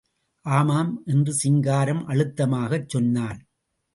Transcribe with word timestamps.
ஆமாம் 0.45 1.01
என்று 1.05 1.33
சிங்காரம் 1.33 2.07
அழுத்தமாகச் 2.07 2.89
சொன்னான். 2.89 3.39